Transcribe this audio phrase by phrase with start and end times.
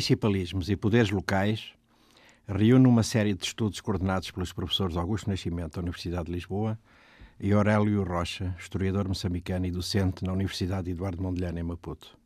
[0.00, 1.74] Municipalismos e Poderes Locais
[2.48, 6.78] reúne uma série de estudos coordenados pelos professores Augusto Nascimento, da Universidade de Lisboa,
[7.38, 12.18] e Aurélio Rocha, historiador moçambicano e docente na Universidade Eduardo Mondlane, em Maputo.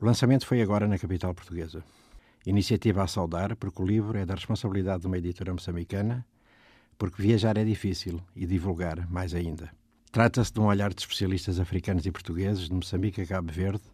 [0.00, 1.84] O lançamento foi agora na capital portuguesa.
[2.46, 6.24] Iniciativa a saudar, porque o livro é da responsabilidade de uma editora moçambicana,
[6.96, 9.70] porque viajar é difícil e divulgar mais ainda.
[10.10, 13.84] Trata-se de um olhar de especialistas africanos e portugueses de Moçambique a Cabo Verde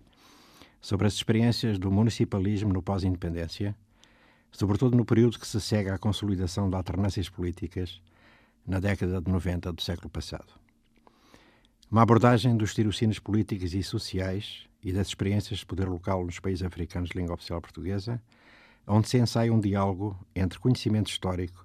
[0.82, 3.74] sobre as experiências do municipalismo no pós-independência,
[4.50, 8.02] sobretudo no período que se segue à consolidação de alternâncias políticas
[8.66, 10.52] na década de 90 do século passado.
[11.88, 16.64] Uma abordagem dos tirocínios políticos e sociais e das experiências de poder local nos países
[16.64, 18.20] africanos de língua oficial portuguesa,
[18.84, 21.64] onde se ensaia um diálogo entre conhecimento histórico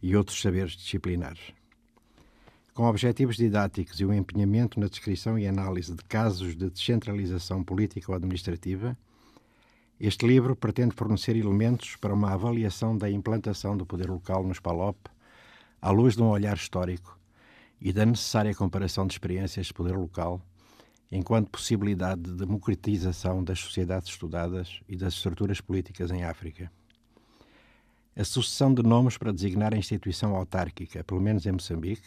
[0.00, 1.52] e outros saberes disciplinares
[2.76, 8.12] com objetivos didáticos e o empenhamento na descrição e análise de casos de descentralização política
[8.12, 8.94] ou administrativa,
[9.98, 14.98] este livro pretende fornecer elementos para uma avaliação da implantação do poder local nos PALOP,
[15.80, 17.18] à luz de um olhar histórico
[17.80, 20.42] e da necessária comparação de experiências de poder local,
[21.10, 26.70] enquanto possibilidade de democratização das sociedades estudadas e das estruturas políticas em África.
[28.14, 32.06] A sucessão de nomes para designar a instituição autárquica, pelo menos em Moçambique,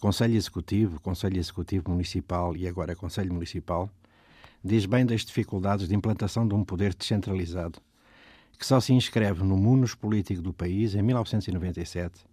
[0.00, 3.90] Conselho Executivo, Conselho Executivo Municipal e agora Conselho Municipal,
[4.62, 7.80] diz bem das dificuldades de implantação de um poder descentralizado,
[8.58, 12.24] que só se inscreve no munus político do país em 1997,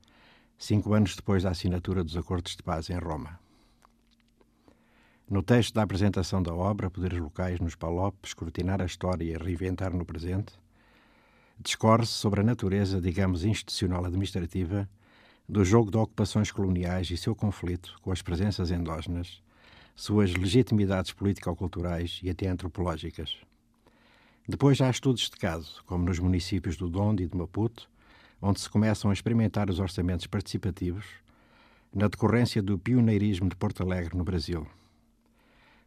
[0.58, 3.40] cinco anos depois da assinatura dos Acordos de Paz em Roma.
[5.30, 9.94] No texto da apresentação da obra, Poderes Locais nos PALOP, escrutinar a história e reinventar
[9.94, 10.54] no presente,
[11.58, 14.90] discorre-se sobre a natureza, digamos, institucional administrativa
[15.52, 19.44] do jogo de ocupações coloniais e seu conflito com as presenças endógenas,
[19.94, 23.36] suas legitimidades político-culturais e até antropológicas.
[24.48, 27.90] Depois há estudos de caso, como nos municípios do Dondo e de Maputo,
[28.42, 31.06] onde se começam a experimentar os orçamentos participativos,
[31.94, 34.66] na decorrência do pioneirismo de Porto Alegre no Brasil.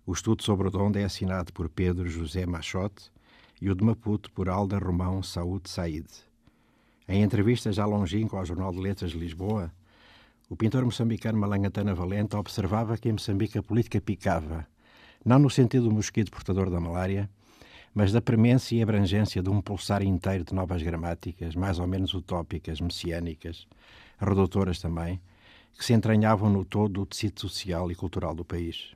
[0.04, 3.10] O estudo sobre o Dondo é assinado por Pedro José Machote
[3.62, 6.04] e o de Maputo por Alda Romão Saúde Said.
[7.06, 9.70] Em entrevista já longínqua ao Jornal de Letras de Lisboa,
[10.48, 14.66] o pintor moçambicano Malangatana Valente observava que em Moçambique a política picava,
[15.22, 17.28] não no sentido do mosquito portador da malária,
[17.94, 22.14] mas da premência e abrangência de um pulsar inteiro de novas gramáticas, mais ou menos
[22.14, 23.66] utópicas, messiânicas,
[24.18, 25.20] redutoras também,
[25.76, 28.94] que se entranhavam no todo o tecido social e cultural do país.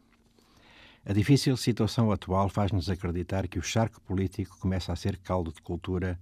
[1.05, 5.61] A difícil situação atual faz-nos acreditar que o charco político começa a ser caldo de
[5.61, 6.19] cultura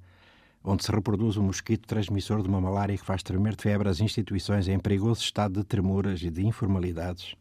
[0.68, 4.00] onde se reproduz o mosquito transmissor de uma malária que faz tremer de febre as
[4.00, 7.36] instituições em perigoso estado de tremuras e de informalidades,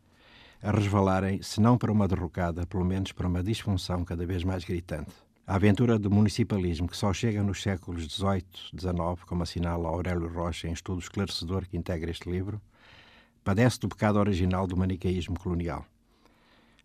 [0.62, 4.64] a resvalarem, se não para uma derrocada, pelo menos para uma disfunção cada vez mais
[4.64, 5.12] gritante.
[5.48, 8.46] A aventura do municipalismo, que só chega nos séculos XVIII,
[8.80, 12.62] XIX, como assinala Aurélio Rocha em estudo esclarecedor que integra este livro,
[13.44, 15.84] padece do pecado original do manicaísmo colonial.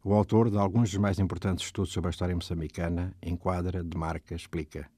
[0.03, 4.89] O autor de alguns dos mais importantes estudos sobre a história moçambicana enquadra, demarca, explica.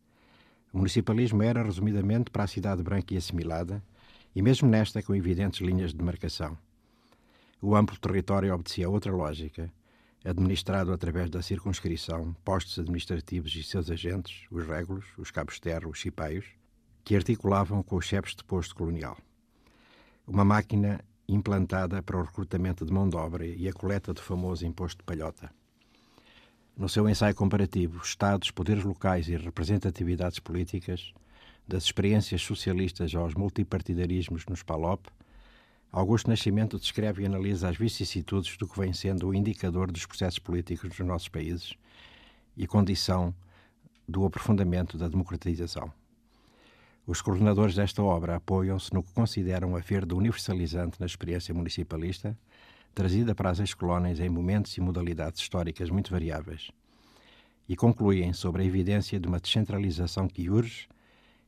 [0.73, 3.83] O municipalismo era, resumidamente, para a cidade branca e assimilada,
[4.35, 6.57] e mesmo nesta com evidentes linhas de demarcação.
[7.61, 9.71] O amplo território obedecia a outra lógica,
[10.25, 16.01] administrado através da circunscrição, postos administrativos e seus agentes, os régulos, os cabos terra, os
[16.01, 16.47] cipaios,
[17.05, 19.19] que articulavam com os chefes de posto colonial.
[20.27, 24.65] Uma máquina implantada para o recrutamento de mão de obra e a coleta do famoso
[24.65, 25.51] imposto de palhota.
[26.75, 31.13] No seu ensaio comparativo, Estados, Poderes Locais e Representatividades Políticas,
[31.69, 35.07] das experiências socialistas aos multipartidarismos nos PALOP,
[35.93, 40.39] Augusto Nascimento descreve e analisa as vicissitudes do que vem sendo o indicador dos processos
[40.39, 41.75] políticos nos nossos países
[42.57, 43.35] e condição
[44.09, 45.93] do aprofundamento da democratização.
[47.07, 52.37] Os coordenadores desta obra apoiam-se no que consideram a verde universalizante na experiência municipalista,
[52.95, 56.71] trazida para as ex-colónias em momentos e modalidades históricas muito variáveis,
[57.69, 60.89] e concluem sobre a evidência de uma descentralização que urge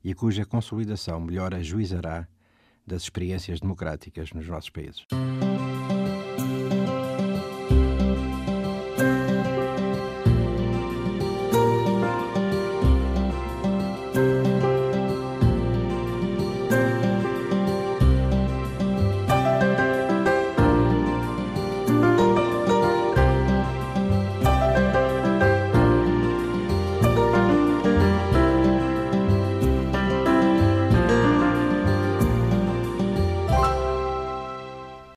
[0.03, 2.27] e cuja consolidação melhor ajuizará
[2.87, 5.07] das experiências democráticas nos nossos países.